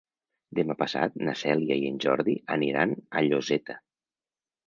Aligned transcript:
Demà 0.59 0.75
passat 0.79 1.19
na 1.27 1.33
Cèlia 1.41 1.77
i 1.81 1.85
en 1.91 2.01
Jordi 2.07 2.35
aniran 2.57 2.97
a 3.21 3.25
Lloseta. 3.27 3.77